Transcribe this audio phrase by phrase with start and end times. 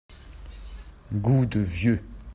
[1.13, 2.03] Goût de vieux.